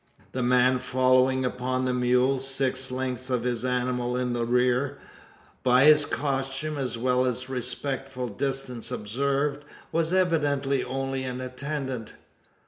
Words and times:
The 0.31 0.41
man 0.41 0.79
following 0.79 1.45
upon 1.45 1.85
the 1.85 1.93
mule, 1.93 2.39
six 2.39 2.89
lengths 2.89 3.29
of 3.29 3.43
his 3.43 3.63
animal 3.63 4.17
in 4.17 4.33
the 4.33 4.45
rear, 4.45 4.97
by 5.61 5.83
his 5.83 6.07
costume 6.07 6.75
as 6.79 6.97
well 6.97 7.23
as 7.23 7.45
the 7.45 7.53
respectful 7.53 8.27
distance 8.27 8.89
observed 8.89 9.63
was 9.91 10.11
evidently 10.11 10.83
only 10.83 11.21
an 11.23 11.39
attendant. 11.39 12.13